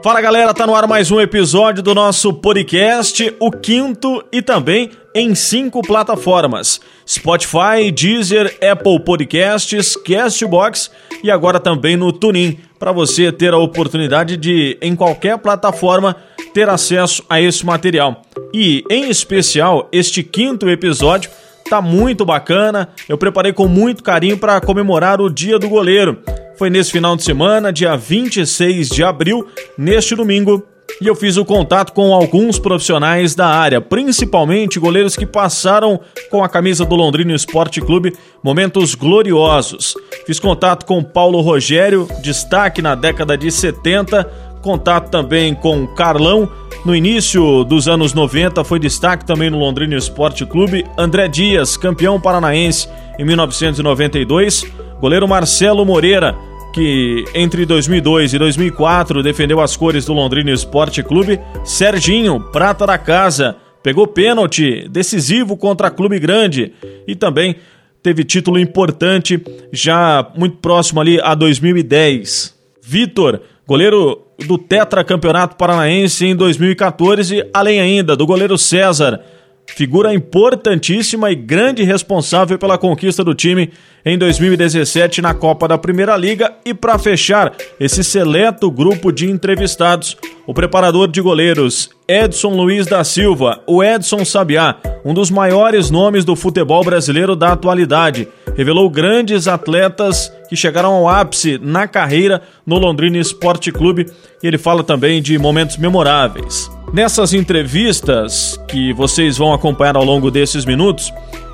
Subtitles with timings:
[0.00, 4.90] Fala galera, tá no ar mais um episódio do nosso podcast, o quinto e também
[5.12, 10.90] em cinco plataformas: Spotify, Deezer, Apple Podcasts, Castbox
[11.22, 16.16] e agora também no TuneIn, para você ter a oportunidade de, em qualquer plataforma,
[16.54, 18.22] ter acesso a esse material.
[18.54, 21.30] E, em especial, este quinto episódio
[21.72, 22.90] tá muito bacana.
[23.08, 26.18] Eu preparei com muito carinho para comemorar o Dia do Goleiro.
[26.58, 29.48] Foi nesse final de semana, dia 26 de abril,
[29.78, 30.62] neste domingo,
[31.00, 35.98] e eu fiz o contato com alguns profissionais da área, principalmente goleiros que passaram
[36.30, 39.94] com a camisa do Londrina Esporte Clube momentos gloriosos.
[40.26, 44.30] Fiz contato com Paulo Rogério, destaque na década de 70,
[44.62, 46.48] contato também com Carlão,
[46.84, 52.20] no início dos anos 90 foi destaque também no Londrina Esporte Clube, André Dias, campeão
[52.20, 52.88] paranaense
[53.18, 54.64] em 1992,
[55.00, 56.34] goleiro Marcelo Moreira,
[56.72, 62.98] que entre 2002 e 2004 defendeu as cores do Londrina Esporte Clube, Serginho, prata da
[62.98, 66.72] casa, pegou pênalti decisivo contra Clube Grande.
[67.06, 67.56] E também
[68.02, 69.40] teve título importante
[69.72, 72.54] já muito próximo ali a 2010.
[72.82, 79.20] Vitor, goleiro do tetracampeonato paranaense em 2014, além ainda do goleiro César,
[79.66, 83.70] figura importantíssima e grande responsável pela conquista do time
[84.04, 86.52] em 2017 na Copa da Primeira Liga.
[86.64, 93.02] E para fechar esse seleto grupo de entrevistados, o preparador de goleiros Edson Luiz da
[93.04, 99.48] Silva, o Edson Sabiá, um dos maiores nomes do futebol brasileiro da atualidade, revelou grandes
[99.48, 104.10] atletas que chegaram ao ápice na carreira no Londrina Esporte Clube
[104.42, 106.70] e ele fala também de momentos memoráveis.
[106.92, 111.10] Nessas entrevistas que vocês vão acompanhar ao longo desses minutos,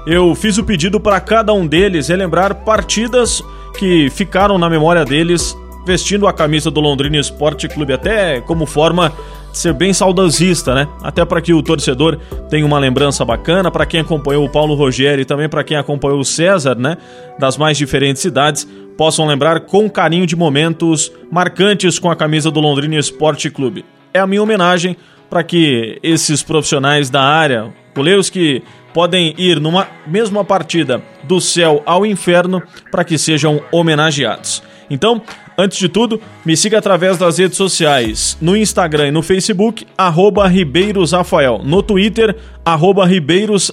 [0.08, 3.40] eu fiz o pedido para cada um deles relembrar partidas
[3.78, 5.56] que ficaram na memória deles
[5.86, 9.12] vestindo a camisa do Londrina Esporte Clube, até como forma
[9.52, 10.88] ser bem saudosista, né?
[11.02, 12.18] Até para que o torcedor
[12.48, 16.20] tenha uma lembrança bacana, para quem acompanhou o Paulo Rogério e também para quem acompanhou
[16.20, 16.96] o César, né?
[17.38, 22.60] Das mais diferentes cidades, possam lembrar com carinho de momentos marcantes com a camisa do
[22.60, 23.84] Londrina Esporte Clube.
[24.12, 24.96] É a minha homenagem
[25.30, 28.62] para que esses profissionais da área, goleiros que
[28.94, 34.62] podem ir numa mesma partida do céu ao inferno, para que sejam homenageados.
[34.90, 35.22] Então,
[35.56, 40.46] antes de tudo, me siga através das redes sociais, no Instagram e no Facebook, arroba
[40.48, 43.70] Ribeiros Rafael, no Twitter, arroba Ribeiros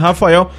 [0.00, 0.50] Rafael.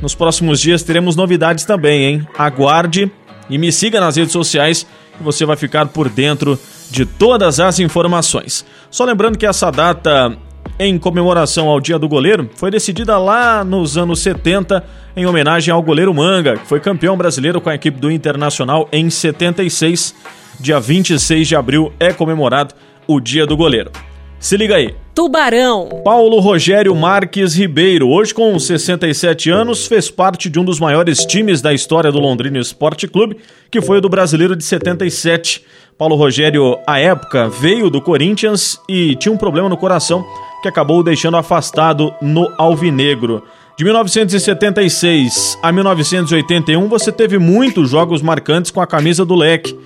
[0.00, 2.28] Nos próximos dias teremos novidades também, hein?
[2.36, 3.10] Aguarde
[3.48, 4.86] e me siga nas redes sociais
[5.20, 6.58] e você vai ficar por dentro
[6.90, 8.64] de todas as informações.
[8.90, 10.36] Só lembrando que essa data
[10.78, 14.84] em comemoração ao Dia do Goleiro foi decidida lá nos anos 70
[15.16, 19.10] em homenagem ao goleiro Manga, que foi campeão brasileiro com a equipe do Internacional em
[19.10, 20.14] 76.
[20.58, 22.74] Dia 26 de abril é comemorado
[23.06, 23.90] o Dia do Goleiro.
[24.38, 24.94] Se liga aí.
[25.14, 25.88] Tubarão.
[26.04, 31.60] Paulo Rogério Marques Ribeiro, hoje com 67 anos, fez parte de um dos maiores times
[31.60, 33.36] da história do Londrina Esporte Clube,
[33.70, 35.62] que foi o do Brasileiro de 77.
[35.96, 40.26] Paulo Rogério, à época, veio do Corinthians e tinha um problema no coração
[40.62, 43.42] que acabou deixando afastado no Alvinegro.
[43.76, 49.76] De 1976 a 1981, você teve muitos jogos marcantes com a camisa do Leque.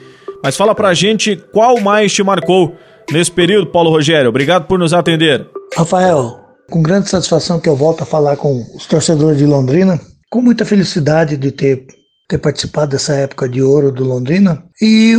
[0.42, 2.76] Mas fala pra gente qual mais te marcou
[3.10, 4.28] nesse período, Paulo Rogério.
[4.28, 5.48] Obrigado por nos atender.
[5.74, 6.38] Rafael,
[6.70, 9.98] com grande satisfação que eu volto a falar com os torcedores de Londrina,
[10.30, 11.86] com muita felicidade de ter,
[12.28, 14.62] ter participado dessa época de ouro do Londrina.
[14.82, 15.16] E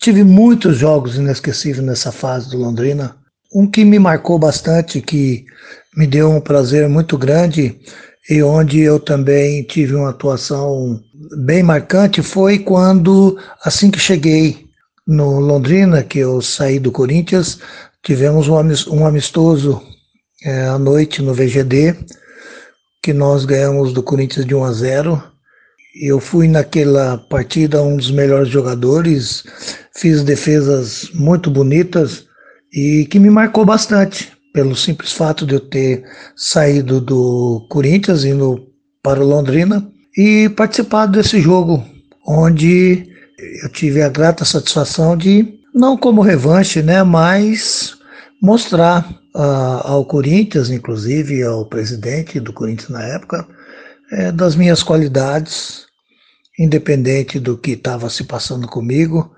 [0.00, 3.16] Tive muitos jogos inesquecíveis nessa fase do Londrina.
[3.54, 5.44] Um que me marcou bastante, que
[5.96, 7.80] me deu um prazer muito grande
[8.28, 11.00] e onde eu também tive uma atuação
[11.44, 14.66] bem marcante foi quando, assim que cheguei
[15.06, 17.58] no Londrina, que eu saí do Corinthians,
[18.02, 19.82] tivemos um amistoso
[20.44, 21.96] é, à noite no VGD,
[23.02, 25.22] que nós ganhamos do Corinthians de 1 a 0
[26.00, 29.42] eu fui naquela partida um dos melhores jogadores,
[29.96, 32.27] fiz defesas muito bonitas
[32.72, 36.04] e que me marcou bastante, pelo simples fato de eu ter
[36.36, 38.66] saído do Corinthians indo
[39.02, 39.86] para o Londrina
[40.16, 41.84] e participado desse jogo,
[42.26, 43.06] onde
[43.62, 47.96] eu tive a grata satisfação de, não como revanche, né, mas
[48.42, 53.46] mostrar uh, ao Corinthians, inclusive ao presidente do Corinthians na época,
[54.10, 55.86] é, das minhas qualidades
[56.58, 59.30] independente do que estava se passando comigo,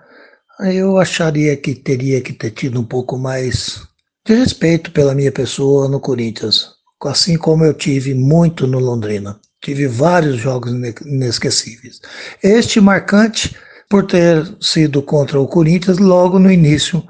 [0.64, 3.82] eu acharia que teria que ter tido um pouco mais
[4.26, 6.70] de respeito pela minha pessoa no Corinthians,
[7.04, 9.40] assim como eu tive muito no Londrina.
[9.62, 10.72] Tive vários jogos
[11.04, 12.00] inesquecíveis.
[12.42, 13.54] Este marcante
[13.88, 17.02] por ter sido contra o Corinthians logo no início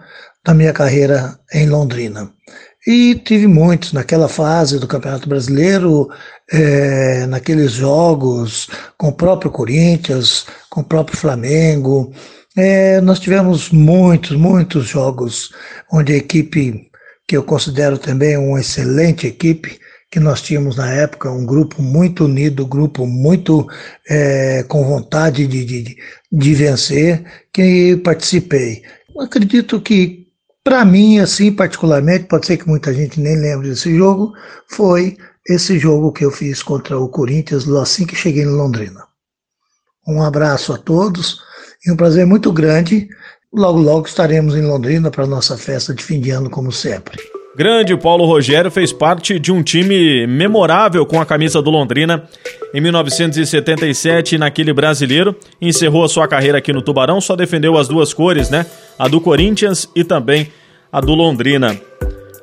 [0.44, 2.32] da minha carreira em Londrina.
[2.87, 6.08] E tive muitos naquela fase do Campeonato Brasileiro,
[6.50, 12.12] é, naqueles jogos com o próprio Corinthians, com o próprio Flamengo.
[12.56, 15.50] É, nós tivemos muitos, muitos jogos
[15.93, 16.91] onde a equipe,
[17.26, 19.79] que eu considero também uma excelente equipe,
[20.11, 23.69] que nós tínhamos na época, um grupo muito unido, um grupo muito
[24.08, 25.97] é, com vontade de, de,
[26.32, 28.82] de vencer, que participei.
[29.20, 30.26] acredito que
[30.64, 34.32] para mim, assim, particularmente, pode ser que muita gente nem lembre desse jogo,
[34.69, 35.17] foi
[35.49, 39.06] esse jogo que eu fiz contra o Corinthians assim que cheguei em Londrina.
[40.06, 41.41] Um abraço a todos
[41.85, 43.09] e um prazer muito grande.
[43.53, 47.19] Logo, logo estaremos em Londrina para a nossa festa de fim de ano, como sempre.
[47.56, 52.29] Grande Paulo Rogério fez parte de um time memorável com a camisa do Londrina
[52.73, 55.35] em 1977 naquele brasileiro.
[55.61, 58.65] Encerrou a sua carreira aqui no Tubarão, só defendeu as duas cores, né?
[58.97, 60.49] A do Corinthians e também
[60.93, 61.79] a do Londrina.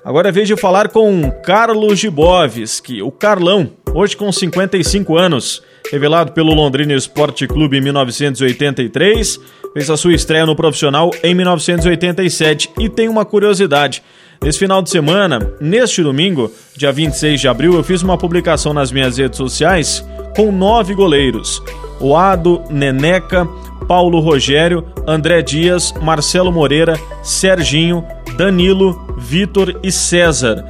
[0.04, 6.32] Agora é vez de falar com Carlos Gibovski, o Carlão, hoje com 55 anos, revelado
[6.32, 9.40] pelo Londrina Esporte Clube em 1983,
[9.74, 14.04] fez a sua estreia no profissional em 1987 e tem uma curiosidade.
[14.42, 18.92] Nesse final de semana, neste domingo, dia 26 de abril, eu fiz uma publicação nas
[18.92, 20.06] minhas redes sociais
[20.36, 21.62] com nove goleiros:
[22.00, 23.48] Oado, Neneca,
[23.88, 28.06] Paulo Rogério, André Dias, Marcelo Moreira, Serginho,
[28.38, 30.64] Danilo, Vitor e César.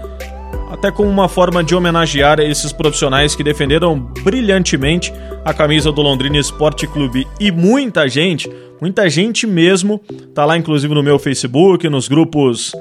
[0.70, 5.14] Até como uma forma de homenagear esses profissionais que defenderam brilhantemente
[5.46, 7.26] a camisa do Londrina Esporte Clube.
[7.40, 10.02] E muita gente, muita gente mesmo,
[10.36, 12.74] tá lá inclusive no meu Facebook, nos grupos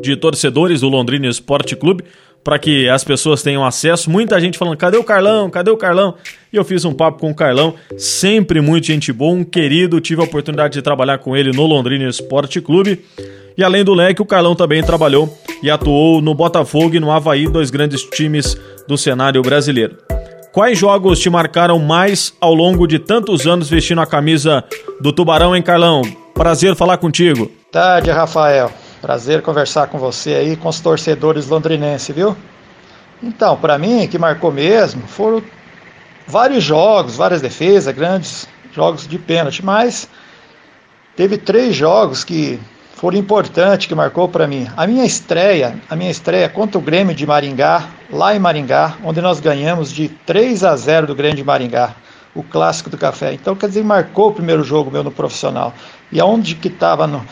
[0.00, 2.04] de torcedores do Londrina Esporte Clube,
[2.44, 4.10] para que as pessoas tenham acesso.
[4.10, 5.48] Muita gente falando: cadê o Carlão?
[5.48, 6.14] Cadê o Carlão?
[6.52, 10.00] E eu fiz um papo com o Carlão, sempre muito gente boa, um querido.
[10.00, 13.04] Tive a oportunidade de trabalhar com ele no Londrina Esporte Clube.
[13.56, 17.48] E além do leque, o Carlão também trabalhou e atuou no Botafogo e no Havaí,
[17.48, 18.56] dois grandes times
[18.86, 19.96] do cenário brasileiro.
[20.52, 24.62] Quais jogos te marcaram mais ao longo de tantos anos vestindo a camisa
[25.00, 26.02] do Tubarão, hein, Carlão?
[26.32, 27.50] Prazer falar contigo.
[27.72, 28.70] Tarde, Rafael.
[29.04, 32.34] Prazer conversar com você aí, com os torcedores londrinenses, viu?
[33.22, 35.42] Então, para mim, que marcou mesmo, foram
[36.26, 40.08] vários jogos, várias defesas, grandes jogos de pênalti, mas
[41.14, 42.58] teve três jogos que
[42.94, 44.70] foram importantes, que marcou para mim.
[44.74, 49.20] A minha estreia, a minha estreia contra o Grêmio de Maringá, lá em Maringá, onde
[49.20, 51.94] nós ganhamos de 3 a 0 do Grêmio de Maringá,
[52.34, 53.34] o clássico do café.
[53.34, 55.74] Então, quer dizer, marcou o primeiro jogo meu no profissional.
[56.10, 57.22] E aonde que estava no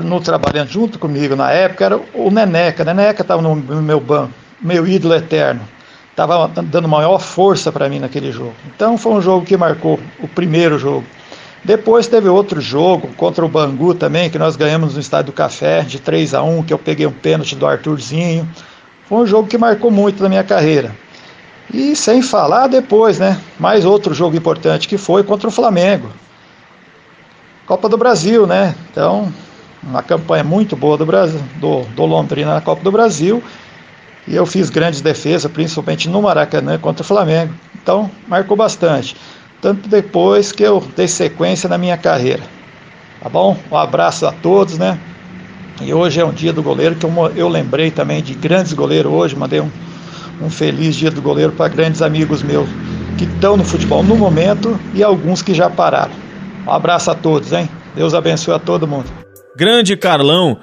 [0.00, 2.84] no trabalhando junto comigo na época era o Neneca.
[2.84, 5.60] Neneca estava no, meu banco, meu ídolo eterno.
[6.10, 8.54] Estava dando maior força para mim naquele jogo.
[8.74, 11.04] Então foi um jogo que marcou o primeiro jogo.
[11.64, 15.82] Depois teve outro jogo contra o Bangu também, que nós ganhamos no Estádio do Café,
[15.82, 18.48] de 3 a 1 que eu peguei um pênalti do Arthurzinho.
[19.08, 20.94] Foi um jogo que marcou muito na minha carreira.
[21.72, 23.40] E sem falar depois, né?
[23.58, 26.10] Mais outro jogo importante que foi contra o Flamengo.
[27.64, 28.74] Copa do Brasil, né?
[28.90, 29.32] Então,
[29.82, 33.42] uma campanha muito boa do Brasil, do, do Londrina na Copa do Brasil.
[34.26, 37.52] E eu fiz grandes defesas, principalmente no Maracanã contra o Flamengo.
[37.74, 39.16] Então, marcou bastante.
[39.60, 42.42] Tanto depois que eu dei sequência na minha carreira.
[43.20, 43.56] Tá bom?
[43.70, 44.98] Um abraço a todos, né?
[45.80, 49.12] E hoje é um dia do goleiro que eu, eu lembrei também de grandes goleiros
[49.12, 49.36] hoje.
[49.36, 49.70] Mandei um,
[50.40, 52.68] um feliz dia do goleiro para grandes amigos meus
[53.18, 56.12] que estão no futebol no momento e alguns que já pararam.
[56.66, 57.68] Um abraço a todos, hein?
[57.94, 59.21] Deus abençoe a todo mundo.
[59.54, 60.56] Grande Carlão,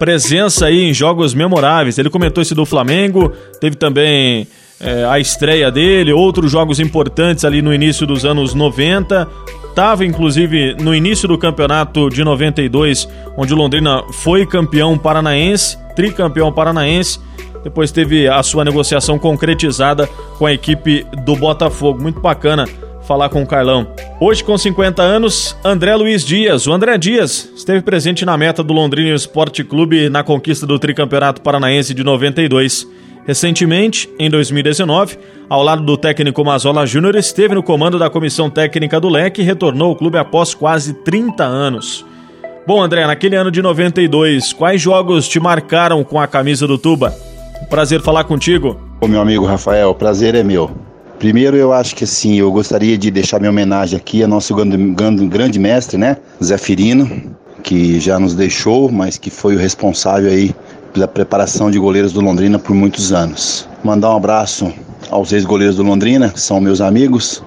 [0.00, 1.96] presença aí em jogos memoráveis.
[1.96, 4.48] Ele comentou esse do Flamengo, teve também
[4.80, 9.28] é, a estreia dele, outros jogos importantes ali no início dos anos 90.
[9.68, 16.52] Estava inclusive no início do campeonato de 92, onde o Londrina foi campeão paranaense, tricampeão
[16.52, 17.20] paranaense.
[17.62, 22.02] Depois teve a sua negociação concretizada com a equipe do Botafogo.
[22.02, 22.66] Muito bacana
[23.06, 23.86] falar com o Carlão.
[24.20, 26.66] Hoje, com 50 anos, André Luiz Dias.
[26.66, 31.42] O André Dias esteve presente na meta do Londrina Esporte Clube na conquista do tricampeonato
[31.42, 32.86] paranaense de 92.
[33.26, 35.16] Recentemente, em 2019,
[35.48, 39.44] ao lado do técnico Mazola Júnior, esteve no comando da comissão técnica do Leque e
[39.44, 42.04] retornou ao clube após quase 30 anos.
[42.66, 47.14] Bom, André, naquele ano de 92, quais jogos te marcaram com a camisa do Tuba?
[47.68, 48.80] Prazer falar contigo.
[49.00, 50.70] Ô meu amigo Rafael, o prazer é meu.
[51.22, 54.76] Primeiro, eu acho que assim, eu gostaria de deixar minha homenagem aqui ao nosso grande,
[55.28, 56.16] grande mestre, né?
[56.42, 57.08] Zé Firino,
[57.62, 60.52] que já nos deixou, mas que foi o responsável aí
[60.92, 63.68] pela preparação de goleiros do Londrina por muitos anos.
[63.84, 64.72] Mandar um abraço
[65.12, 67.40] aos ex-goleiros do Londrina, que são meus amigos,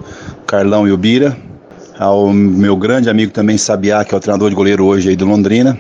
[0.47, 1.35] Carlão e o Bira,
[1.99, 5.25] ao meu grande amigo também Sabiá, que é o treinador de goleiro hoje aí do
[5.25, 5.77] Londrina,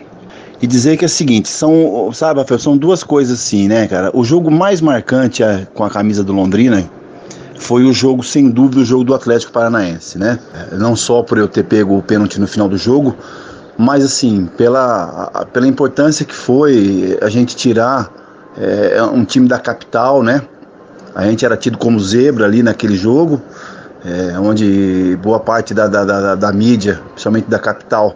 [0.61, 4.11] e dizer que é o seguinte, são, sabe, são duas coisas assim, né, cara?
[4.13, 6.83] O jogo mais marcante é, com a camisa do Londrina
[7.57, 10.39] foi o jogo, sem dúvida, o jogo do Atlético Paranaense, né?
[10.73, 13.15] Não só por eu ter pego o pênalti no final do jogo,
[13.77, 18.11] mas assim, pela, pela importância que foi a gente tirar
[18.57, 20.41] é, um time da capital, né?
[21.13, 23.41] A gente era tido como zebra ali naquele jogo,
[24.03, 28.15] é, onde boa parte da, da, da, da mídia, principalmente da capital,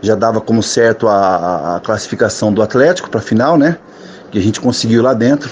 [0.00, 3.76] já dava como certo a, a classificação do Atlético para a final, né?
[4.30, 5.50] Que a gente conseguiu lá dentro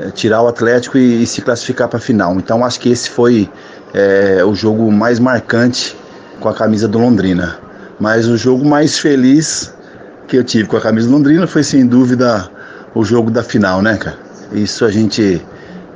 [0.00, 2.34] é, tirar o Atlético e, e se classificar para a final.
[2.36, 3.48] Então acho que esse foi
[3.94, 5.96] é, o jogo mais marcante
[6.40, 7.58] com a camisa do Londrina.
[7.98, 9.72] Mas o jogo mais feliz
[10.26, 12.48] que eu tive com a camisa do Londrina foi sem dúvida
[12.94, 14.16] o jogo da final, né, cara?
[14.52, 15.44] Isso a gente.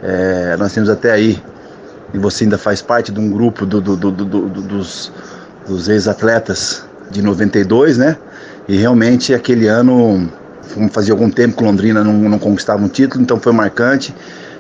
[0.02, 1.40] É, nós temos até aí,
[2.12, 5.12] e você ainda faz parte de um grupo do, do, do, dos,
[5.66, 8.16] dos ex-atletas de 92, né?
[8.68, 10.28] E realmente aquele ano,
[10.90, 14.14] fazia algum tempo que Londrina não, não conquistava um título, então foi marcante.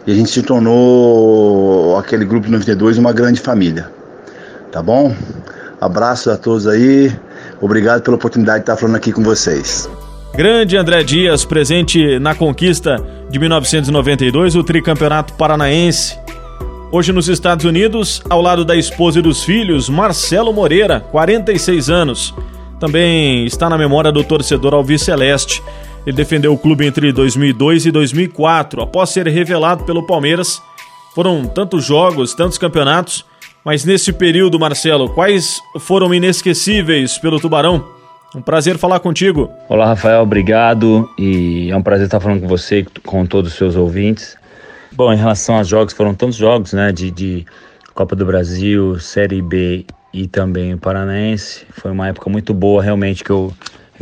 [0.06, 3.88] E a gente se tornou, aquele grupo de 92, uma grande família.
[4.70, 5.14] Tá bom?
[5.80, 7.12] Abraço a todos aí.
[7.60, 9.88] Obrigado pela oportunidade de estar falando aqui com vocês.
[10.34, 12.96] Grande André Dias, presente na conquista
[13.30, 16.18] de 1992, o tricampeonato paranaense.
[16.90, 22.34] Hoje nos Estados Unidos, ao lado da esposa e dos filhos, Marcelo Moreira, 46 anos.
[22.78, 25.62] Também está na memória do torcedor Alves Celeste.
[26.06, 30.60] Ele defendeu o clube entre 2002 e 2004, após ser revelado pelo Palmeiras.
[31.14, 33.24] Foram tantos jogos, tantos campeonatos,
[33.64, 37.84] mas nesse período, Marcelo, quais foram inesquecíveis pelo Tubarão?
[38.34, 39.48] Um prazer falar contigo.
[39.68, 41.08] Olá, Rafael, obrigado.
[41.18, 44.36] E é um prazer estar falando com você e com todos os seus ouvintes.
[44.90, 46.90] Bom, em relação aos jogos, foram tantos jogos, né?
[46.90, 47.46] De, de
[47.94, 51.64] Copa do Brasil, Série B e também o Paranaense.
[51.72, 53.52] Foi uma época muito boa, realmente, que eu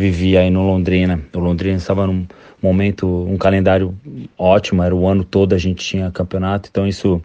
[0.00, 1.20] vivi aí no Londrina.
[1.34, 2.26] O Londrina estava num
[2.62, 3.94] momento, um calendário
[4.36, 7.22] ótimo, era o ano todo a gente tinha campeonato, então isso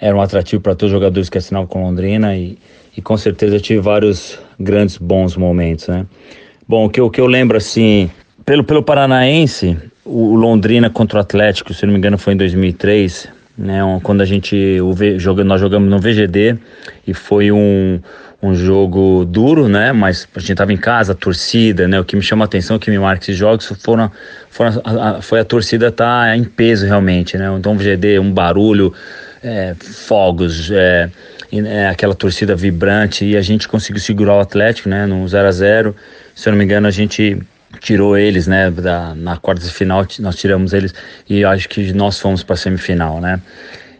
[0.00, 2.58] era um atrativo para todos os jogadores que assinavam com Londrina e
[2.96, 6.06] e com certeza eu tive vários grandes bons momentos, né?
[6.66, 8.10] Bom, o que, o que eu lembro assim,
[8.44, 13.28] pelo, pelo Paranaense, o Londrina contra o Atlético, se não me engano foi em 2003,
[13.56, 13.80] né?
[14.02, 16.58] Quando a gente, o, joga, nós jogamos no VGD
[17.06, 18.00] e foi um,
[18.42, 19.92] um jogo duro, né?
[19.92, 22.00] Mas a gente estava em casa, a torcida, né?
[22.00, 24.10] O que me chama a atenção, o que me marca esses jogos foram,
[24.48, 27.54] foram a, a, foi a torcida tá em peso realmente, né?
[27.58, 28.94] Então o VGD, um barulho,
[29.42, 31.10] é, fogos, é,
[31.52, 35.52] é, aquela torcida vibrante e a gente conseguiu segurar o Atlético, né, no 0 a
[35.52, 35.96] 0
[36.34, 37.38] Se eu não me engano, a gente
[37.80, 40.94] tirou eles, né, da, na quarta de final nós tiramos eles
[41.28, 43.40] e acho que nós fomos para a semifinal, né.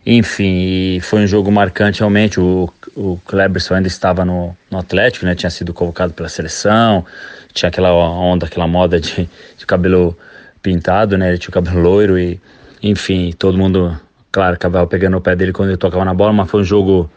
[0.04, 2.40] Enfim, foi um jogo marcante realmente.
[2.40, 5.34] O, o Kleberson ainda estava no, no Atlético, né?
[5.34, 7.04] Tinha sido convocado pela seleção,
[7.52, 10.16] tinha aquela onda, aquela moda de, de cabelo
[10.62, 11.28] pintado, né?
[11.28, 12.40] Ele tinha o cabelo loiro e,
[12.82, 13.98] enfim, todo mundo,
[14.32, 17.10] claro, acabava pegando o pé dele quando ele tocava na bola, mas foi um jogo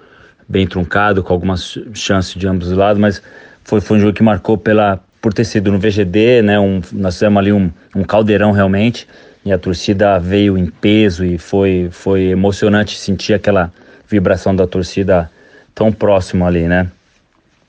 [0.47, 3.21] bem truncado, com algumas chances de ambos os lados, mas
[3.63, 6.59] foi, foi um jogo que marcou pela, por ter sido no VGD, né?
[6.59, 9.07] Um, nós fizemos ali um, um caldeirão realmente,
[9.45, 13.71] e a torcida veio em peso e foi, foi emocionante sentir aquela
[14.07, 15.29] vibração da torcida
[15.75, 16.88] tão próximo ali, né?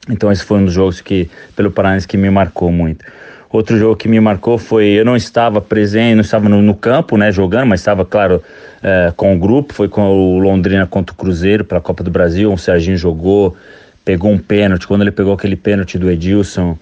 [0.09, 3.05] Então esse foi um dos jogos que, pelo Paraná que me marcou muito.
[3.51, 7.17] Outro jogo que me marcou foi, eu não estava presente, não estava no, no campo,
[7.17, 8.43] né, jogando, mas estava, claro,
[8.83, 12.53] é, com o grupo, foi com o Londrina contra o Cruzeiro pela Copa do Brasil,
[12.53, 13.57] o Serginho jogou,
[14.05, 16.77] pegou um pênalti, quando ele pegou aquele pênalti do Edilson,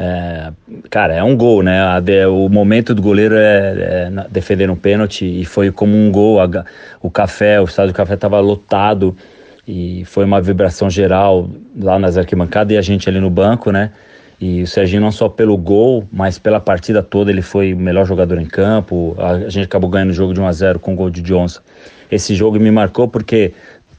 [0.00, 0.52] é,
[0.88, 1.82] cara, é um gol, né?
[2.28, 6.38] o momento do goleiro é, é, defender um pênalti e foi como um gol.
[7.02, 9.16] O café, o estádio do café estava lotado
[9.66, 13.90] e foi uma vibração geral lá nas arquibancadas e a gente ali no banco, né?
[14.40, 18.06] E o Serginho não só pelo gol, mas pela partida toda ele foi o melhor
[18.06, 19.16] jogador em campo.
[19.18, 21.60] A gente acabou ganhando o jogo de 1 a 0 com o gol de Johnson.
[22.08, 23.52] Esse jogo me marcou porque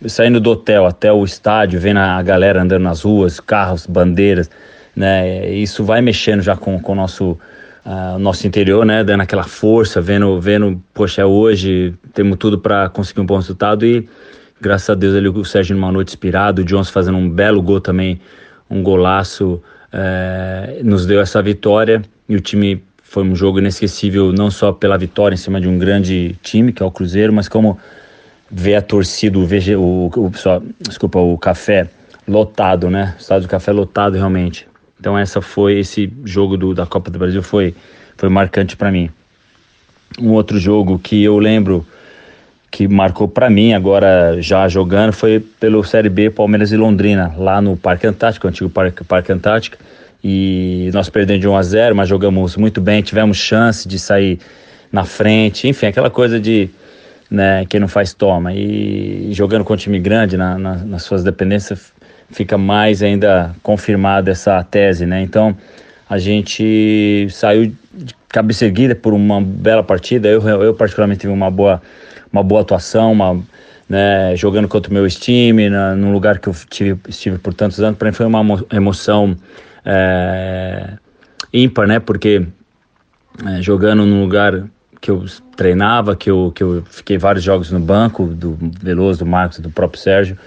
[0.08, 4.50] saindo do hotel até o estádio, vendo a galera andando nas ruas, carros, bandeiras,
[5.00, 5.50] né?
[5.50, 7.40] Isso vai mexendo já com, o nosso
[7.86, 9.02] uh, nosso interior, né?
[9.02, 13.86] Dando aquela força, vendo, vendo, poxa, é hoje temos tudo para conseguir um bom resultado
[13.86, 14.10] e
[14.60, 17.80] graças a Deus ele o Sérgio numa noite inspirado, o Johnson fazendo um belo gol
[17.80, 18.20] também,
[18.70, 19.64] um golaço
[19.94, 24.98] é, nos deu essa vitória e o time foi um jogo inesquecível não só pela
[24.98, 27.80] vitória em cima de um grande time que é o Cruzeiro, mas como
[28.52, 31.88] ver a torcida, o, o, o só, desculpa, o café
[32.28, 33.16] lotado, né?
[33.18, 34.69] O estádio do café lotado realmente.
[35.00, 37.74] Então essa foi esse jogo do, da Copa do Brasil foi
[38.18, 39.10] foi marcante para mim.
[40.20, 41.86] Um outro jogo que eu lembro
[42.70, 47.62] que marcou para mim agora já jogando foi pelo Série B Palmeiras e Londrina, lá
[47.62, 49.78] no Parque Antártico, antigo Parque, Parque Antártico.
[50.22, 54.38] e nós perdemos de 1 a 0, mas jogamos muito bem, tivemos chance de sair
[54.92, 56.70] na frente, enfim, aquela coisa de
[57.32, 58.54] né, quem não faz toma.
[58.54, 61.94] E jogando com um time grande na, na, nas suas dependências
[62.32, 65.22] fica mais ainda confirmada essa tese, né?
[65.22, 65.56] Então
[66.10, 70.28] a gente saiu de cabeça erguida por uma bela partida.
[70.28, 71.82] Eu, eu particularmente tive uma boa,
[72.32, 73.40] uma boa atuação, uma,
[73.88, 77.80] né, jogando contra o meu time, na, num lugar que eu tive, estive por tantos
[77.80, 77.98] anos.
[77.98, 79.36] Para mim foi uma emoção
[79.86, 80.94] é,
[81.54, 82.00] ímpar, né?
[82.00, 82.46] Porque
[83.46, 84.64] é, jogando num lugar
[85.02, 89.26] que eu treinava, que eu, que eu fiquei vários jogos no banco, do Veloso, do
[89.26, 90.38] Marcos, do próprio Sérgio.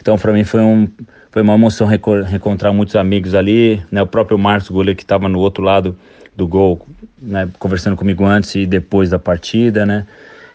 [0.00, 0.88] Então, para mim foi, um,
[1.32, 4.02] foi uma emoção reencontrar muitos amigos ali, né?
[4.02, 5.96] O próprio Marcos, goleiro que estava no outro lado
[6.36, 6.86] do gol,
[7.20, 7.48] né?
[7.58, 10.06] Conversando comigo antes e depois da partida, né?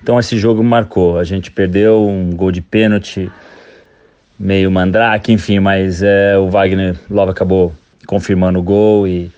[0.01, 1.17] Então, esse jogo marcou.
[1.17, 3.29] A gente perdeu um gol de pênalti,
[4.39, 7.74] meio mandrake, enfim, mas é, o Wagner logo acabou
[8.05, 9.31] confirmando o gol e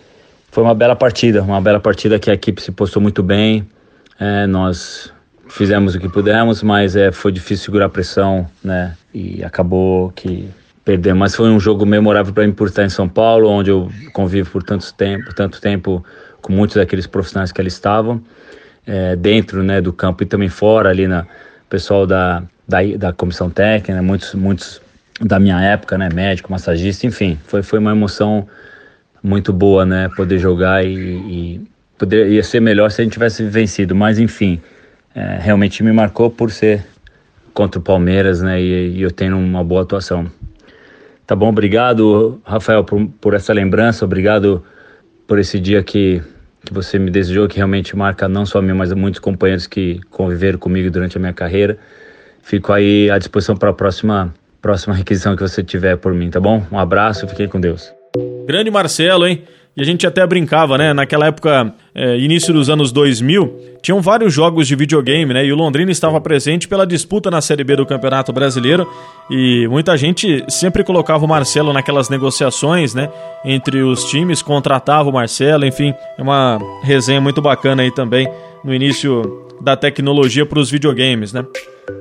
[0.52, 3.66] foi uma bela partida, uma bela partida que a equipe se postou muito bem.
[4.20, 5.10] É, nós
[5.48, 8.98] fizemos o que pudemos, mas é, foi difícil segurar a pressão, né?
[9.14, 10.50] E acabou que
[11.16, 14.50] Mas foi um jogo memorável para mim por estar em São Paulo, onde eu convivo
[14.50, 16.04] por tanto tempo, tanto tempo
[16.42, 18.22] com muitos daqueles profissionais que ali estavam,
[18.88, 21.26] é, dentro né, do campo e também fora, ali na
[21.70, 24.82] pessoal da, da, da comissão técnica, né, muitos, muitos
[25.22, 28.48] da minha época, né, médico, massagista, enfim, foi, foi uma emoção
[29.22, 31.62] muito boa, né, poder jogar e, e
[31.98, 34.62] poderia ser melhor se a gente tivesse vencido, mas enfim,
[35.14, 36.86] é, realmente me marcou por ser
[37.54, 38.62] contra o Palmeiras, né?
[38.62, 40.32] E, e, eu tenho uma boa atuação.
[41.30, 44.64] Tá bom, obrigado, Rafael, por, por essa lembrança, obrigado
[45.28, 46.24] por esse dia que,
[46.66, 49.68] que você me desejou, que realmente marca não só a mim, mas a muitos companheiros
[49.68, 51.78] que conviveram comigo durante a minha carreira.
[52.42, 56.40] Fico aí à disposição para a próxima, próxima requisição que você tiver por mim, tá
[56.40, 56.66] bom?
[56.72, 57.94] Um abraço, fiquem com Deus.
[58.48, 59.44] Grande Marcelo, hein?
[59.78, 60.94] E a gente até brincava, né?
[60.94, 65.46] Naquela época, é, início dos anos 2000, tinham vários jogos de videogame, né?
[65.46, 68.88] E o Londrina estava presente pela disputa na Série B do Campeonato Brasileiro.
[69.30, 73.10] E muita gente sempre colocava o Marcelo naquelas negociações, né?
[73.46, 75.94] Entre os times, contratava o Marcelo, enfim.
[76.18, 78.28] É uma resenha muito bacana aí também
[78.64, 81.46] no início da tecnologia para os videogames, né?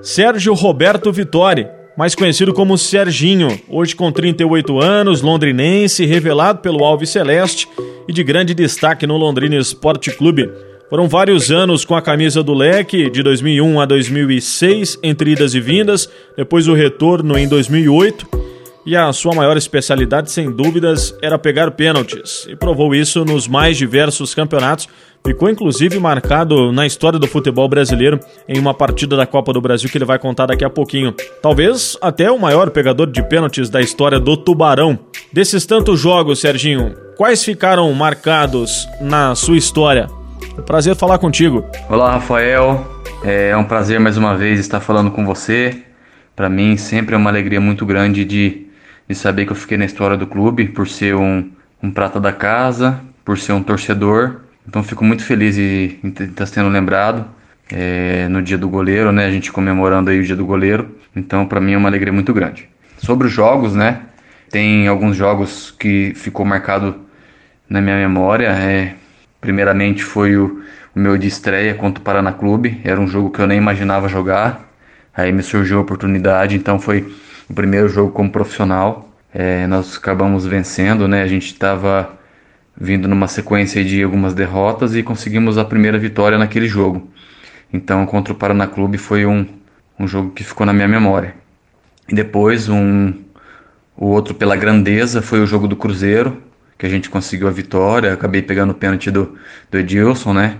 [0.02, 7.10] Sérgio Roberto Vitória mais conhecido como Serginho, hoje com 38 anos, londrinense, revelado pelo Alves
[7.10, 7.68] Celeste
[8.06, 10.48] e de grande destaque no Londrina Esporte Clube.
[10.88, 15.60] Foram vários anos com a camisa do Leque, de 2001 a 2006, entre idas e
[15.60, 18.37] vindas, depois o retorno em 2008
[18.88, 23.76] e a sua maior especialidade, sem dúvidas, era pegar pênaltis, e provou isso nos mais
[23.76, 24.88] diversos campeonatos.
[25.26, 29.90] Ficou inclusive marcado na história do futebol brasileiro em uma partida da Copa do Brasil
[29.90, 31.14] que ele vai contar daqui a pouquinho.
[31.42, 34.98] Talvez até o maior pegador de pênaltis da história do Tubarão.
[35.30, 40.06] Desses tantos jogos, Serginho, quais ficaram marcados na sua história?
[40.56, 41.62] É um prazer falar contigo.
[41.90, 43.02] Olá, Rafael.
[43.22, 45.76] É um prazer mais uma vez estar falando com você.
[46.34, 48.67] Para mim, sempre é uma alegria muito grande de
[49.08, 51.50] de saber que eu fiquei na história do clube por ser um,
[51.82, 54.42] um prata da casa, por ser um torcedor.
[54.66, 57.24] Então fico muito feliz em estar sendo lembrado
[57.72, 59.24] é, no dia do goleiro, né?
[59.24, 60.94] A gente comemorando aí o dia do goleiro.
[61.16, 62.68] Então para mim é uma alegria muito grande.
[62.98, 64.02] Sobre os jogos, né?
[64.50, 66.96] Tem alguns jogos que ficou marcado
[67.68, 68.48] na minha memória.
[68.48, 68.94] É,
[69.40, 70.62] primeiramente foi o,
[70.94, 72.80] o meu de estreia contra o Paraná Clube.
[72.84, 74.68] Era um jogo que eu nem imaginava jogar.
[75.14, 77.10] Aí me surgiu a oportunidade, então foi
[77.48, 79.08] o primeiro jogo como profissional.
[79.32, 81.22] É, nós acabamos vencendo, né?
[81.22, 82.18] A gente estava
[82.80, 87.10] vindo numa sequência de algumas derrotas e conseguimos a primeira vitória naquele jogo.
[87.72, 89.46] Então, contra o Paraná Clube foi um,
[89.98, 91.34] um jogo que ficou na minha memória.
[92.08, 93.12] E depois, um,
[93.96, 96.42] o outro pela grandeza foi o jogo do Cruzeiro,
[96.78, 98.12] que a gente conseguiu a vitória.
[98.12, 99.36] Acabei pegando o pênalti do,
[99.70, 100.56] do Edilson, né?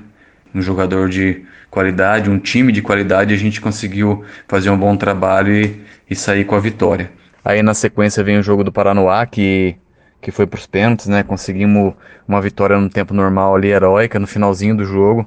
[0.55, 3.35] Um jogador de qualidade, um time de qualidade.
[3.35, 7.11] A gente conseguiu fazer um bom trabalho e e sair com a vitória.
[7.44, 9.76] Aí na sequência vem o jogo do Paranoá, que,
[10.20, 11.22] que foi para os pênaltis, né?
[11.22, 11.94] Conseguimos
[12.26, 15.26] uma vitória no tempo normal ali, heróica, no finalzinho do jogo.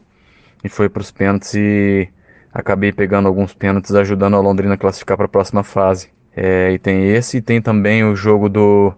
[0.64, 2.10] E foi para os pênaltis e
[2.54, 6.10] acabei pegando alguns pênaltis, ajudando a Londrina a classificar para a próxima fase.
[6.36, 8.94] É, e tem esse, e tem também o jogo do,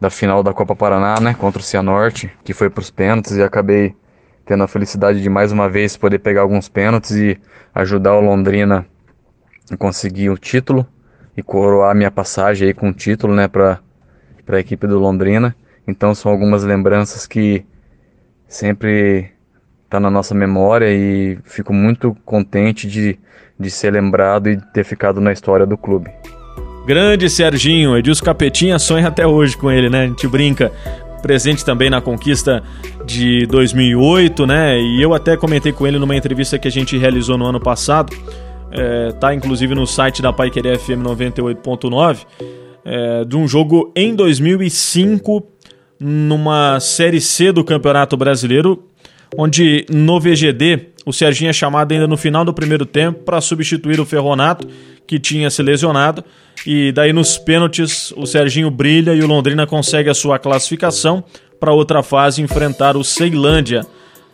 [0.00, 1.34] da final da Copa Paraná, né?
[1.34, 3.94] Contra o Cianorte, que foi para os pênaltis e acabei
[4.44, 7.38] tendo a felicidade de mais uma vez poder pegar alguns pênaltis e
[7.74, 8.86] ajudar o Londrina
[9.70, 10.86] a conseguir o título
[11.36, 13.80] e coroar minha passagem aí com o título, né, para
[14.48, 15.54] a equipe do Londrina.
[15.86, 17.64] Então são algumas lembranças que
[18.46, 19.30] sempre
[19.88, 23.18] tá na nossa memória e fico muito contente de,
[23.58, 26.10] de ser lembrado e ter ficado na história do clube.
[26.84, 30.02] Grande Serginho, Edilson Capetinha sonha até hoje com ele, né?
[30.02, 30.72] A gente brinca.
[31.22, 32.62] Presente também na conquista
[33.06, 34.78] de 2008, né?
[34.78, 38.14] E eu até comentei com ele numa entrevista que a gente realizou no ano passado,
[38.70, 42.26] é, tá inclusive no site da Paiquerê FM 98.9,
[42.84, 45.46] é, de um jogo em 2005
[45.98, 48.82] numa Série C do Campeonato Brasileiro,
[49.38, 54.00] onde no VGD o Serginho é chamado ainda no final do primeiro tempo para substituir
[54.00, 54.68] o Ferronato,
[55.06, 56.24] que tinha se lesionado.
[56.66, 61.24] E daí nos pênaltis o Serginho brilha e o Londrina consegue a sua classificação
[61.58, 63.84] para outra fase enfrentar o Ceilândia.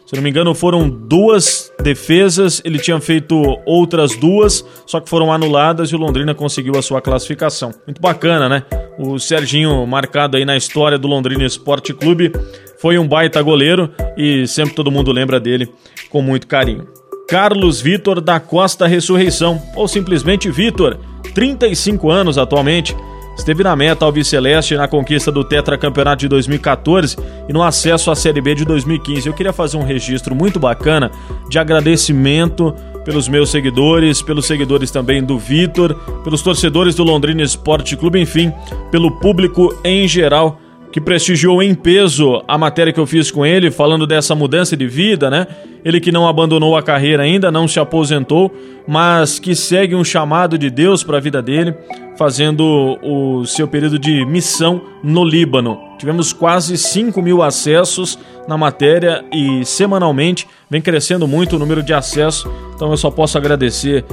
[0.09, 5.31] Se não me engano, foram duas defesas, ele tinha feito outras duas, só que foram
[5.31, 7.75] anuladas e o Londrina conseguiu a sua classificação.
[7.87, 8.63] Muito bacana, né?
[8.99, 12.33] O Serginho, marcado aí na história do Londrina Esporte Clube,
[12.81, 15.71] foi um baita goleiro e sempre todo mundo lembra dele
[16.09, 16.89] com muito carinho.
[17.29, 20.97] Carlos Vitor da Costa Ressurreição, ou simplesmente Vitor,
[21.35, 22.97] 35 anos atualmente,
[23.39, 27.17] esteve na meta Alviceleste na conquista do Tetracampeonato de 2014
[27.49, 29.27] e no acesso à Série B de 2015.
[29.27, 31.11] Eu queria fazer um registro muito bacana
[31.49, 32.75] de agradecimento
[33.05, 38.53] pelos meus seguidores, pelos seguidores também do Vitor, pelos torcedores do Londrina Esporte Clube, enfim,
[38.91, 40.59] pelo público em geral
[40.91, 44.87] que prestigiou em peso a matéria que eu fiz com ele, falando dessa mudança de
[44.87, 45.47] vida, né?
[45.85, 48.53] Ele que não abandonou a carreira ainda, não se aposentou,
[48.87, 51.75] mas que segue um chamado de Deus para a vida dele,
[52.17, 55.79] fazendo o seu período de missão no Líbano.
[55.99, 61.93] Tivemos quase 5 mil acessos na matéria e semanalmente vem crescendo muito o número de
[61.93, 64.05] acessos, então eu só posso agradecer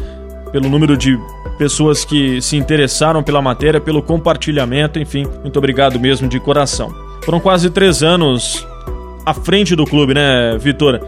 [0.56, 1.20] pelo número de
[1.58, 6.96] pessoas que se interessaram pela matéria, pelo compartilhamento, enfim, muito obrigado mesmo de coração.
[7.26, 8.66] Foram quase três anos
[9.26, 11.06] à frente do clube, né, Vitor?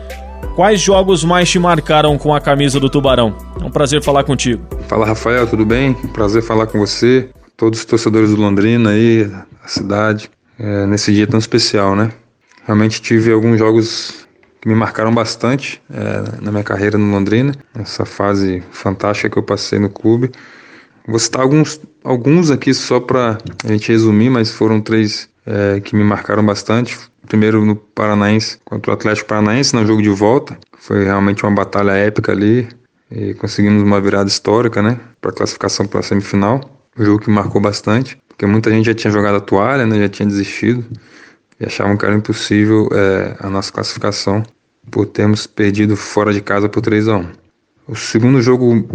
[0.53, 3.37] Quais jogos mais te marcaram com a camisa do Tubarão?
[3.61, 4.61] É um prazer falar contigo.
[4.89, 5.93] Fala, Rafael, tudo bem?
[5.93, 10.29] Prazer falar com você, todos os torcedores do Londrina aí, da cidade,
[10.59, 12.11] é, nesse dia tão especial, né?
[12.65, 14.26] Realmente tive alguns jogos
[14.61, 19.43] que me marcaram bastante é, na minha carreira no Londrina, essa fase fantástica que eu
[19.43, 20.31] passei no clube.
[21.07, 25.95] Vou citar alguns, alguns aqui só para a gente resumir, mas foram três é, que
[25.95, 26.97] me marcaram bastante.
[27.27, 30.57] Primeiro no Paranaense contra o Atlético Paranaense, no jogo de volta.
[30.77, 32.67] Foi realmente uma batalha épica ali.
[33.09, 34.99] E conseguimos uma virada histórica, né?
[35.21, 36.59] Para classificação para a semifinal.
[36.97, 39.97] Jogo que marcou bastante, porque muita gente já tinha jogado a toalha, né?
[39.99, 40.83] Já tinha desistido
[41.59, 44.43] e achavam que era impossível é, a nossa classificação
[44.89, 47.27] por termos perdido fora de casa por 3 a 1
[47.87, 48.87] O segundo jogo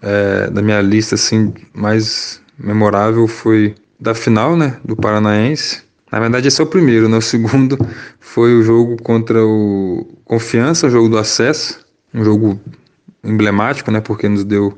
[0.00, 5.82] é, da minha lista assim mais memorável foi da final, né, do Paranaense.
[6.10, 7.16] Na verdade, esse é o primeiro, né?
[7.16, 7.78] O segundo
[8.18, 11.80] foi o jogo contra o Confiança, o jogo do acesso,
[12.12, 12.60] um jogo
[13.24, 14.76] emblemático, né, porque nos deu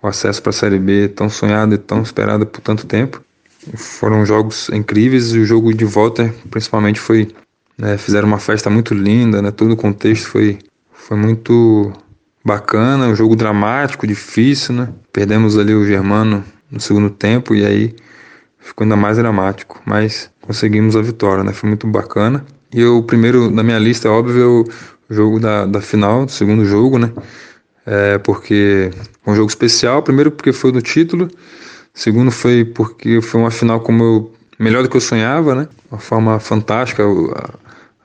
[0.00, 3.22] o acesso para a Série B tão sonhado e tão esperado por tanto tempo.
[3.76, 7.28] Foram jogos incríveis e o jogo de volta, principalmente, foi
[7.76, 9.50] né, fizeram uma festa muito linda, né?
[9.50, 10.58] Todo o contexto foi
[10.92, 11.92] foi muito
[12.44, 14.88] bacana, um jogo dramático, difícil, né?
[15.12, 17.94] Perdemos ali o Germano no segundo tempo e aí
[18.58, 21.52] ficou ainda mais dramático, mas conseguimos a vitória, né?
[21.52, 22.44] Foi muito bacana.
[22.72, 24.64] E o primeiro na minha lista, é óbvio,
[25.08, 27.10] o jogo da, da final, do segundo jogo, né?
[27.86, 28.90] É porque
[29.26, 31.28] um jogo especial, primeiro porque foi do título,
[31.94, 35.68] Segundo foi porque foi uma final como eu, melhor do que eu sonhava, né?
[35.90, 37.04] Uma forma fantástica,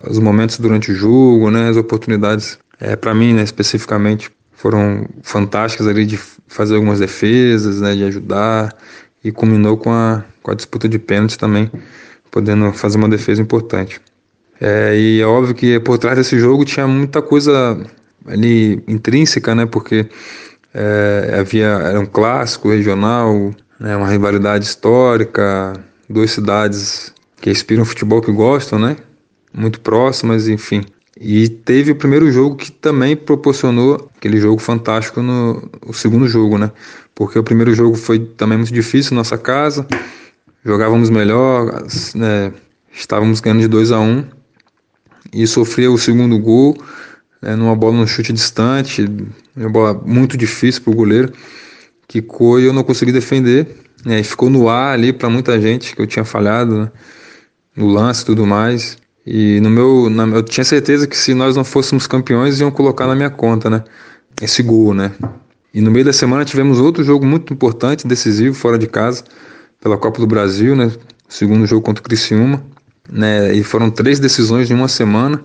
[0.03, 1.69] os momentos durante o jogo, né?
[1.69, 7.95] As oportunidades, é, para mim, né, especificamente, foram fantásticas ali de fazer algumas defesas, né?
[7.95, 8.75] De ajudar
[9.23, 11.71] e culminou com a, com a disputa de pênaltis também,
[12.29, 13.99] podendo fazer uma defesa importante.
[14.59, 17.77] É, e é óbvio que por trás desse jogo tinha muita coisa
[18.25, 19.65] ali intrínseca, né?
[19.65, 20.07] Porque
[20.73, 25.73] é, havia era um clássico regional, né, uma rivalidade histórica,
[26.09, 28.97] duas cidades que inspiram futebol que gostam, né?
[29.53, 30.83] Muito próximas, enfim.
[31.19, 36.57] E teve o primeiro jogo que também proporcionou aquele jogo fantástico no o segundo jogo,
[36.57, 36.71] né?
[37.13, 39.87] Porque o primeiro jogo foi também muito difícil nossa casa,
[40.63, 41.85] jogávamos melhor,
[42.15, 42.51] né?
[42.91, 44.25] estávamos ganhando de 2 a 1 um,
[45.33, 46.77] e sofria o segundo gol
[47.41, 47.55] né?
[47.55, 49.05] numa bola no chute distante,
[49.55, 51.31] uma bola muito difícil para o goleiro
[52.07, 53.67] quicou e eu não consegui defender.
[54.05, 54.19] Né?
[54.19, 56.91] E ficou no ar ali para muita gente que eu tinha falhado né?
[57.75, 58.97] no lance e tudo mais.
[59.25, 63.07] E no meu, na, eu tinha certeza que se nós não fôssemos campeões iam colocar
[63.07, 63.83] na minha conta, né?
[64.39, 65.11] Esse gol, né?
[65.73, 69.23] E no meio da semana tivemos outro jogo muito importante, decisivo, fora de casa,
[69.81, 70.91] pela Copa do Brasil, né?
[71.27, 72.63] O segundo jogo contra o Criciúma,
[73.11, 73.51] né?
[73.55, 75.43] E foram três decisões em uma semana.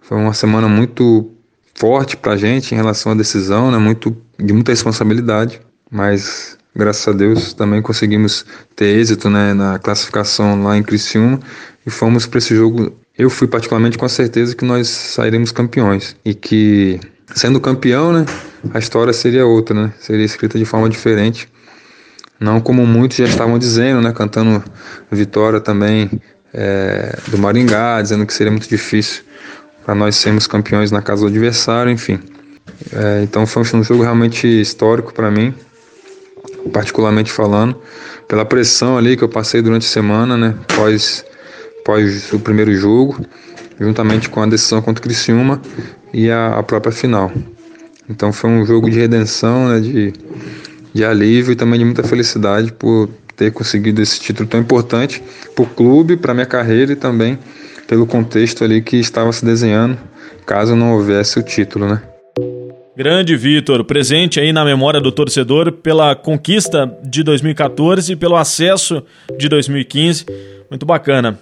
[0.00, 1.30] Foi uma semana muito
[1.74, 3.76] forte pra gente em relação à decisão, né?
[3.76, 8.44] Muito de muita responsabilidade mas graças a Deus também conseguimos
[8.76, 11.40] ter êxito né, na classificação lá em Criciúma
[11.84, 12.96] e fomos para esse jogo.
[13.18, 17.00] Eu fui particularmente com a certeza que nós sairemos campeões e que
[17.34, 18.26] sendo campeão, né,
[18.72, 21.48] a história seria outra, né, seria escrita de forma diferente.
[22.38, 24.64] Não como muitos já estavam dizendo, né, cantando
[25.10, 26.10] vitória também
[26.54, 29.22] é, do Maringá, dizendo que seria muito difícil
[29.84, 32.18] para nós sermos campeões na casa do adversário, enfim.
[32.92, 35.54] É, então foi um jogo realmente histórico para mim,
[36.72, 37.76] particularmente falando,
[38.28, 41.24] pela pressão ali que eu passei durante a semana, né, pós,
[41.84, 43.24] pós o primeiro jogo,
[43.78, 45.60] juntamente com a decisão contra o Criciúma
[46.12, 47.32] e a, a própria final.
[48.08, 50.12] Então foi um jogo de redenção, né, de,
[50.92, 55.22] de alívio e também de muita felicidade por ter conseguido esse título tão importante
[55.54, 57.38] para o clube, para minha carreira e também
[57.86, 59.98] pelo contexto ali que estava se desenhando,
[60.46, 62.02] caso não houvesse o título, né?
[63.00, 69.02] Grande Vitor, presente aí na memória do torcedor pela conquista de 2014 e pelo acesso
[69.38, 70.26] de 2015.
[70.68, 71.40] Muito bacana.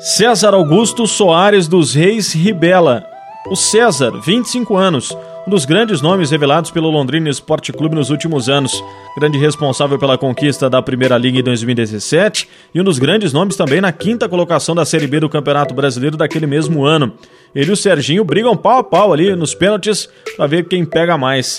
[0.00, 3.06] César Augusto Soares dos Reis Ribela.
[3.48, 5.16] O César, 25 anos,
[5.50, 8.72] um dos grandes nomes revelados pelo Londrina Esporte Clube nos últimos anos.
[9.18, 13.80] Grande responsável pela conquista da Primeira Liga em 2017 e um dos grandes nomes também
[13.80, 17.14] na quinta colocação da Série B do Campeonato Brasileiro daquele mesmo ano.
[17.52, 21.18] Ele e o Serginho brigam pau a pau ali nos pênaltis para ver quem pega
[21.18, 21.56] mais.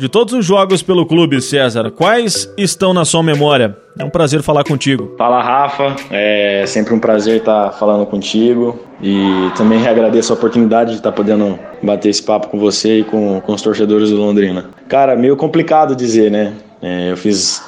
[0.00, 3.76] De todos os jogos pelo clube, César, quais estão na sua memória?
[3.98, 5.14] É um prazer falar contigo.
[5.18, 5.94] Fala, Rafa.
[6.10, 8.80] É sempre um prazer estar falando contigo.
[9.02, 13.42] E também agradeço a oportunidade de estar podendo bater esse papo com você e com,
[13.42, 14.70] com os torcedores do Londrina.
[14.88, 16.54] Cara, meio complicado dizer, né?
[16.80, 17.62] É, eu fiz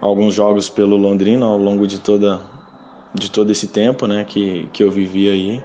[0.00, 2.40] alguns jogos pelo Londrina ao longo de toda
[3.12, 5.62] de todo esse tempo, né, que, que eu vivi aí.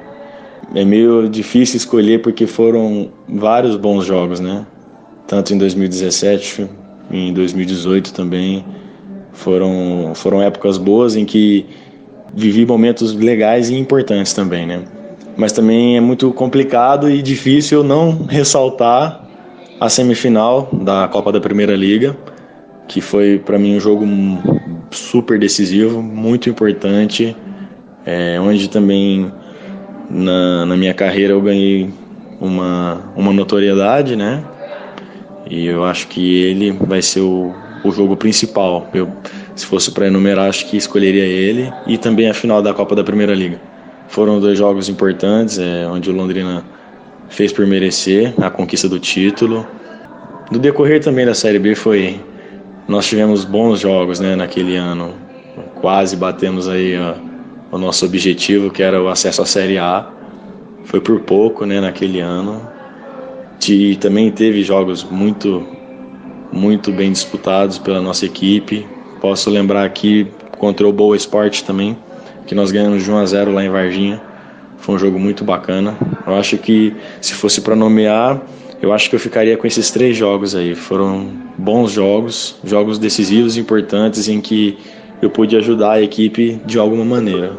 [0.76, 4.66] É meio difícil escolher porque foram vários bons jogos, né?
[5.28, 6.70] Tanto em 2017
[7.12, 8.66] e em 2018 também.
[9.32, 11.66] Foram, foram épocas boas em que
[12.36, 14.84] vivi momentos legais e importantes também, né?
[15.36, 19.28] Mas também é muito complicado e difícil não ressaltar
[19.80, 22.16] a semifinal da Copa da Primeira Liga,
[22.88, 24.06] que foi para mim um jogo
[24.92, 27.36] super decisivo, muito importante,
[28.06, 29.32] é, onde também
[30.10, 31.90] na, na minha carreira eu ganhei
[32.40, 34.44] uma, uma notoriedade, né?
[35.54, 38.90] E eu acho que ele vai ser o, o jogo principal.
[38.92, 39.08] Eu,
[39.56, 43.04] se fosse para enumerar, acho que escolheria ele e também a final da Copa da
[43.04, 43.62] Primeira Liga.
[44.08, 46.66] Foram dois jogos importantes, é, onde o Londrina
[47.30, 49.68] fez por merecer a conquista do título.
[50.50, 52.20] Do decorrer também da Série B foi
[52.88, 55.14] nós tivemos bons jogos, né, naquele ano.
[55.76, 57.14] Quase batemos aí ó,
[57.76, 60.10] o nosso objetivo, que era o acesso à Série A.
[60.86, 62.73] Foi por pouco, né, naquele ano,
[63.68, 65.66] e também teve jogos muito,
[66.52, 68.86] muito bem disputados pela nossa equipe.
[69.22, 71.98] Posso lembrar aqui contra o Boa Esporte também,
[72.46, 74.22] que nós ganhamos de 1 a 0 lá em Varginha.
[74.78, 75.98] Foi um jogo muito bacana.
[76.28, 78.42] Eu acho que se fosse para nomear,
[78.82, 80.76] eu acho que eu ficaria com esses três jogos aí.
[80.76, 84.78] Foram bons jogos, jogos decisivos, importantes, em que
[85.22, 87.54] eu pude ajudar a equipe de alguma maneira.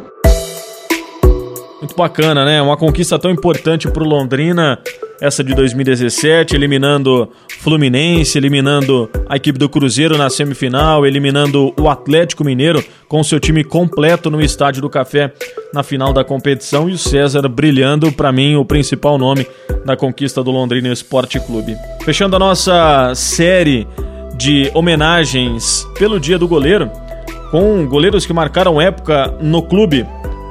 [1.80, 2.60] Muito bacana, né?
[2.60, 4.78] Uma conquista tão importante para o Londrina
[5.20, 12.44] essa de 2017, eliminando Fluminense, eliminando a equipe do Cruzeiro na semifinal, eliminando o Atlético
[12.44, 15.32] Mineiro com seu time completo no Estádio do Café
[15.72, 19.46] na final da competição e o César brilhando, para mim, o principal nome
[19.84, 21.76] da conquista do Londrina Esporte Clube.
[22.04, 23.86] Fechando a nossa série
[24.36, 26.90] de homenagens pelo Dia do Goleiro,
[27.50, 30.04] com goleiros que marcaram época no clube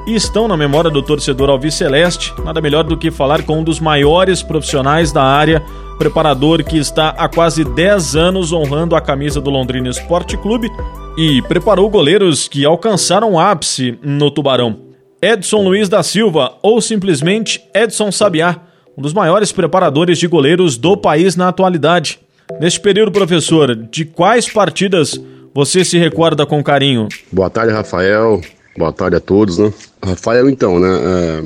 [0.06, 2.32] e estão na memória do torcedor alviceleste.
[2.44, 5.62] Nada melhor do que falar com um dos maiores profissionais da área,
[5.98, 10.68] preparador que está há quase 10 anos honrando a camisa do Londrina Esporte Clube
[11.16, 14.78] e preparou goleiros que alcançaram ápice no Tubarão.
[15.22, 18.60] Edson Luiz da Silva, ou simplesmente Edson Sabiá,
[18.96, 22.18] um dos maiores preparadores de goleiros do país na atualidade.
[22.60, 25.18] Neste período, professor, de quais partidas
[25.54, 27.08] você se recorda com carinho?
[27.32, 28.42] Boa tarde, Rafael.
[28.76, 29.72] Boa tarde a todos, né?
[30.04, 30.88] Rafael, então, né?
[30.88, 31.44] É,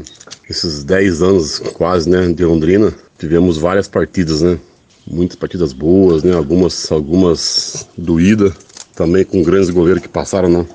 [0.49, 4.59] esses 10 anos quase, né, de Londrina, tivemos várias partidas, né?
[5.07, 6.35] Muitas partidas boas, né?
[6.35, 8.55] Algumas, algumas doídas,
[8.97, 10.67] também com grandes goleiros que passaram, né?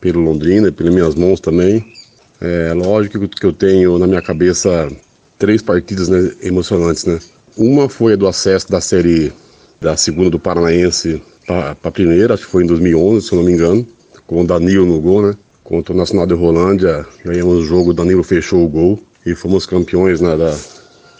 [0.00, 1.94] Pelo Londrina, pelas minhas mãos também.
[2.40, 4.90] É lógico que eu tenho na minha cabeça
[5.38, 7.20] três partidas né, emocionantes, né?
[7.56, 9.32] Uma foi a do acesso da série
[9.80, 13.44] da segunda do Paranaense para a primeira, acho que foi em 2011, se eu não
[13.44, 13.86] me engano,
[14.26, 15.36] com o Danilo no gol, né?
[15.68, 20.18] Contra o Nacional de Rolândia, ganhamos o jogo, Danilo fechou o gol e fomos campeões
[20.18, 20.56] né, da,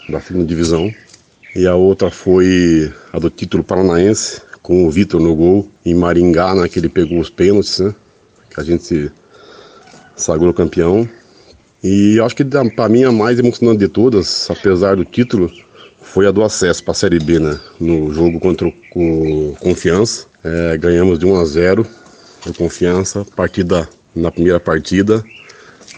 [0.09, 0.91] da segunda divisão.
[1.55, 5.69] E a outra foi a do título paranaense, com o Vitor no gol.
[5.85, 7.93] Em Maringá, né, que ele pegou os pênaltis, né?
[8.49, 9.11] Que a gente
[10.15, 11.07] sagrou campeão.
[11.83, 15.51] E acho que para mim a mais emocionante de todas, apesar do título,
[16.01, 17.59] foi a do acesso para a Série B, né?
[17.79, 20.25] No jogo contra o Confiança.
[20.43, 21.85] É, ganhamos de 1 a 0
[22.47, 23.25] o Confiança.
[23.35, 25.23] Partida na primeira partida,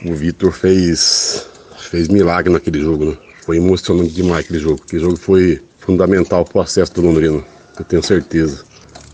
[0.05, 1.47] o Vitor fez
[1.89, 3.17] fez milagre naquele jogo, né?
[3.45, 4.81] Foi emocionante demais aquele jogo.
[4.85, 7.43] Aquele jogo foi fundamental para o acesso do Londrina,
[7.77, 8.63] eu tenho certeza.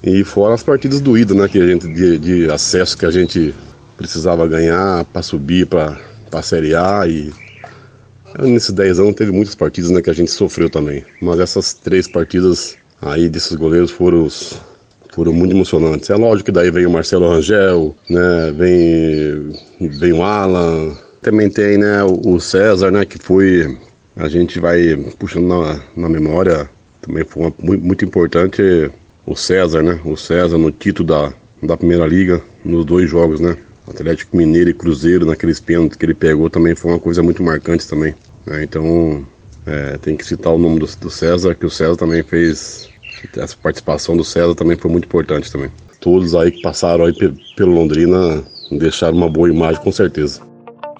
[0.03, 1.47] E fora as partidas doídas, né?
[1.47, 3.53] Que a gente de, de acesso que a gente
[3.97, 5.99] precisava ganhar para subir para
[6.31, 7.33] a Série A e
[8.39, 11.03] nesses 10 anos teve muitas partidas né, que a gente sofreu também.
[11.21, 14.61] Mas essas três partidas aí desses goleiros foram, os,
[15.17, 16.11] foram muito emocionantes.
[16.11, 21.75] É lógico que daí vem o Marcelo Rangel, né, vem, vem o Alan, também tem
[21.75, 23.75] né, o César, né, que foi,
[24.15, 26.69] a gente vai puxando na, na memória,
[27.01, 28.91] também foi uma, muito, muito importante
[29.25, 33.57] o César, né, o César no título da, da Primeira Liga, nos dois jogos, né.
[33.89, 37.87] Atlético Mineiro e Cruzeiro, naqueles pênaltis que ele pegou, também foi uma coisa muito marcante
[37.87, 38.13] também.
[38.45, 38.63] Né?
[38.63, 39.25] Então,
[39.65, 42.89] é, tem que citar o nome do, do, César, que o César também fez.
[43.37, 45.71] Essa participação do César também foi muito importante também.
[45.99, 47.13] Todos aí que passaram aí
[47.55, 50.41] pelo Londrina deixaram uma boa imagem, com certeza.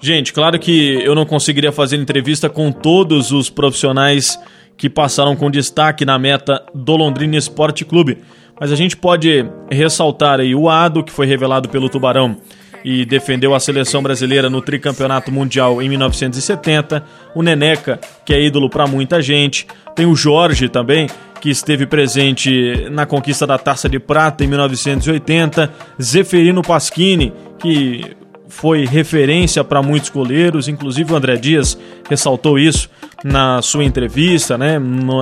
[0.00, 4.38] Gente, claro que eu não conseguiria fazer entrevista com todos os profissionais
[4.76, 8.18] que passaram com destaque na meta do Londrina Esporte Clube,
[8.60, 12.36] mas a gente pode ressaltar aí o Ado, que foi revelado pelo Tubarão
[12.84, 17.04] e defendeu a seleção brasileira no tricampeonato mundial em 1970,
[17.34, 21.08] o Neneca, que é ídolo para muita gente, tem o Jorge também,
[21.40, 28.16] que esteve presente na conquista da Taça de Prata em 1980, Zeferino Pasquini, que
[28.48, 32.88] foi referência para muitos goleiros, inclusive o André Dias ressaltou isso
[33.22, 34.78] na sua entrevista, né,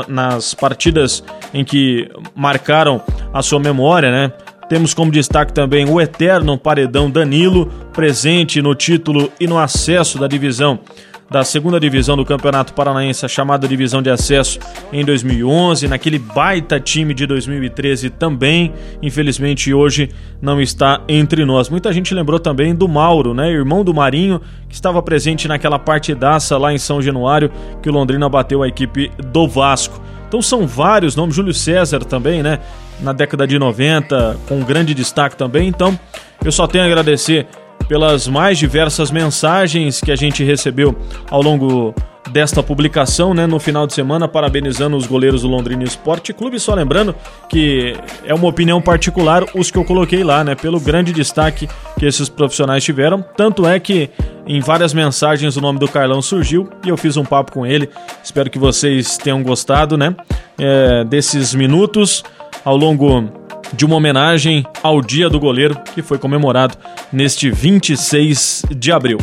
[0.09, 3.03] nas partidas em que marcaram
[3.33, 4.33] a sua memória, né?
[4.69, 10.27] Temos como destaque também o eterno paredão Danilo, presente no título e no acesso da
[10.27, 10.81] divisão
[11.31, 14.59] da segunda divisão do Campeonato Paranaense, a chamada divisão de acesso
[14.93, 20.11] em 2011, naquele baita time de 2013 também, infelizmente hoje
[20.41, 21.69] não está entre nós.
[21.69, 26.57] Muita gente lembrou também do Mauro, né, irmão do Marinho, que estava presente naquela partidaça
[26.57, 27.51] lá em São Januário
[27.83, 30.01] que o Londrina bateu a equipe do Vasco.
[30.29, 32.61] Então são vários nomes, Júlio César também, né?
[33.01, 35.69] Na década de 90, com grande destaque também.
[35.69, 35.99] Então,
[36.45, 37.47] eu só tenho a agradecer
[37.89, 40.97] pelas mais diversas mensagens que a gente recebeu
[41.31, 41.95] ao longo
[42.31, 46.59] desta publicação, né, no final de semana, parabenizando os goleiros do Londrina Esporte Clube.
[46.59, 47.15] Só lembrando
[47.49, 47.95] que
[48.25, 51.69] é uma opinião particular os que eu coloquei lá, né, pelo grande destaque
[51.99, 53.25] que esses profissionais tiveram.
[53.37, 54.11] Tanto é que
[54.47, 57.89] em várias mensagens o nome do Carlão surgiu e eu fiz um papo com ele.
[58.23, 60.15] Espero que vocês tenham gostado, né,
[60.59, 62.25] é, desses minutos
[62.65, 66.77] ao longo de uma homenagem ao Dia do Goleiro, que foi comemorado
[67.13, 69.19] neste 26 de abril.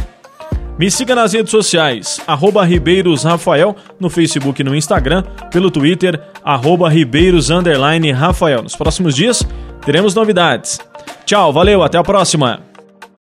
[0.77, 6.19] Me siga nas redes sociais, arroba Ribeiros Rafael, no Facebook e no Instagram, pelo Twitter,
[6.43, 7.49] arroba Ribeiros
[8.15, 8.63] Rafael.
[8.63, 9.43] Nos próximos dias
[9.85, 10.79] teremos novidades.
[11.25, 12.72] Tchau, valeu, até a próxima!